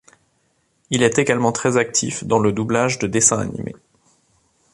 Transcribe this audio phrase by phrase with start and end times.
[0.89, 3.75] Il est également très actif dans le doublage de dessins animés.